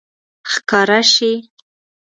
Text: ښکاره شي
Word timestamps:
ښکاره 0.51 0.99
شي 1.13 1.31